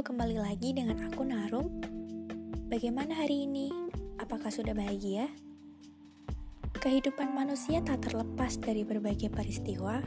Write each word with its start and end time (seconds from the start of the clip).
kembali 0.00 0.40
lagi 0.40 0.72
dengan 0.72 1.04
aku 1.04 1.20
Narum. 1.20 1.68
Bagaimana 2.72 3.12
hari 3.12 3.44
ini? 3.44 3.68
Apakah 4.16 4.48
sudah 4.48 4.72
bahagia? 4.72 5.28
Kehidupan 6.80 7.36
manusia 7.36 7.84
tak 7.84 8.08
terlepas 8.08 8.56
dari 8.56 8.88
berbagai 8.88 9.28
peristiwa, 9.28 10.00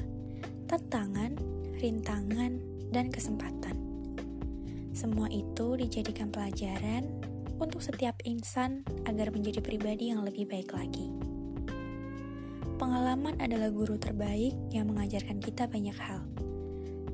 tantangan, 0.65 1.37
rintangan, 1.77 2.57
dan 2.89 3.13
kesempatan. 3.13 3.77
Semua 4.89 5.29
itu 5.29 5.77
dijadikan 5.77 6.33
pelajaran 6.33 7.05
untuk 7.61 7.85
setiap 7.85 8.17
insan 8.25 8.81
agar 9.05 9.29
menjadi 9.29 9.61
pribadi 9.61 10.09
yang 10.09 10.25
lebih 10.25 10.49
baik 10.49 10.73
lagi. 10.73 11.13
Pengalaman 12.81 13.37
adalah 13.37 13.69
guru 13.69 14.01
terbaik 14.01 14.57
yang 14.73 14.89
mengajarkan 14.89 15.37
kita 15.37 15.69
banyak 15.69 15.93
hal 16.01 16.25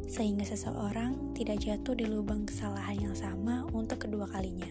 sehingga 0.09 0.41
seseorang 0.41 1.37
tidak 1.37 1.61
jatuh 1.61 1.93
di 1.93 2.09
lubang 2.09 2.49
kesalahan 2.49 2.97
yang 2.97 3.15
sama 3.15 3.61
untuk 3.69 4.09
kedua 4.09 4.25
kalinya. 4.25 4.65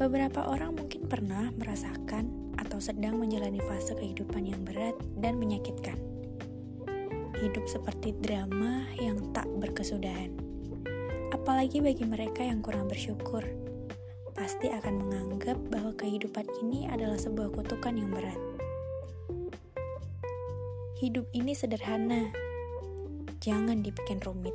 Beberapa 0.00 0.48
orang 0.48 0.80
mungkin 0.80 1.04
pernah 1.04 1.52
merasakan 1.60 2.56
atau 2.56 2.80
sedang 2.80 3.20
menjalani 3.20 3.60
fase 3.60 3.92
kehidupan 3.92 4.48
yang 4.48 4.64
berat 4.64 4.96
dan 5.20 5.36
menyakitkan. 5.36 6.00
Hidup 7.36 7.68
seperti 7.68 8.16
drama 8.16 8.88
yang 8.96 9.20
tak 9.36 9.44
berkesudahan. 9.60 10.32
Apalagi 11.36 11.84
bagi 11.84 12.08
mereka 12.08 12.40
yang 12.40 12.64
kurang 12.64 12.88
bersyukur, 12.88 13.44
pasti 14.32 14.72
akan 14.72 15.04
menganggap 15.04 15.60
bahwa 15.68 15.92
kehidupan 15.92 16.48
ini 16.64 16.88
adalah 16.88 17.20
sebuah 17.20 17.52
kutukan 17.52 17.92
yang 17.92 18.08
berat. 18.08 18.40
Hidup 20.96 21.28
ini 21.36 21.52
sederhana, 21.52 22.32
jangan 23.40 23.80
dibikin 23.80 24.20
rumit. 24.20 24.52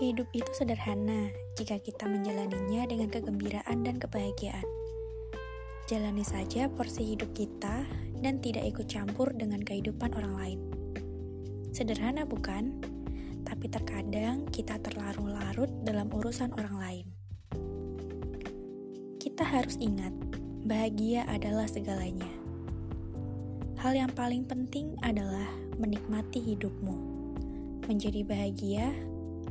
Hidup 0.00 0.24
itu 0.32 0.48
sederhana 0.56 1.28
jika 1.60 1.76
kita 1.76 2.08
menjalaninya 2.08 2.88
dengan 2.88 3.12
kegembiraan 3.12 3.84
dan 3.84 4.00
kebahagiaan. 4.00 4.64
Jalani 5.84 6.24
saja 6.24 6.72
porsi 6.72 7.12
hidup 7.12 7.36
kita 7.36 7.84
dan 8.24 8.40
tidak 8.40 8.72
ikut 8.72 8.88
campur 8.88 9.36
dengan 9.36 9.60
kehidupan 9.60 10.16
orang 10.16 10.34
lain. 10.36 10.60
Sederhana 11.76 12.24
bukan? 12.24 12.80
Tapi 13.44 13.66
terkadang 13.68 14.48
kita 14.48 14.80
terlarut-larut 14.80 15.68
dalam 15.84 16.08
urusan 16.08 16.56
orang 16.56 16.76
lain. 16.80 17.06
Kita 19.20 19.44
harus 19.44 19.76
ingat, 19.76 20.12
bahagia 20.64 21.28
adalah 21.28 21.68
segalanya. 21.68 22.28
Hal 23.80 23.92
yang 23.94 24.12
paling 24.12 24.46
penting 24.48 24.98
adalah 25.06 25.67
menikmati 25.78 26.42
hidupmu, 26.42 26.96
menjadi 27.86 28.26
bahagia 28.26 28.90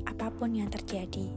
apa 0.03 0.28
pun 0.36 0.52
yang 0.52 0.67
terjadi. 0.67 1.31